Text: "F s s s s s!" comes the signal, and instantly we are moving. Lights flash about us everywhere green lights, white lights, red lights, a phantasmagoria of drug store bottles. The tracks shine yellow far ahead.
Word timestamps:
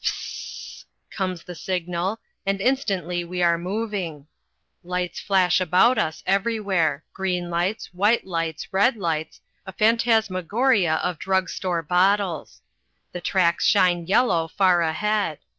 "F 0.03 0.07
s 0.07 0.07
s 0.07 0.09
s 0.09 0.15
s 0.79 0.85
s!" 0.85 0.85
comes 1.15 1.43
the 1.43 1.53
signal, 1.53 2.19
and 2.43 2.59
instantly 2.59 3.23
we 3.23 3.43
are 3.43 3.59
moving. 3.59 4.25
Lights 4.83 5.19
flash 5.19 5.61
about 5.61 5.99
us 5.99 6.23
everywhere 6.25 7.03
green 7.13 7.51
lights, 7.51 7.93
white 7.93 8.25
lights, 8.25 8.67
red 8.73 8.95
lights, 8.97 9.41
a 9.67 9.71
phantasmagoria 9.73 10.95
of 11.03 11.19
drug 11.19 11.49
store 11.49 11.83
bottles. 11.83 12.63
The 13.11 13.21
tracks 13.21 13.67
shine 13.67 14.07
yellow 14.07 14.47
far 14.47 14.81
ahead. 14.81 15.37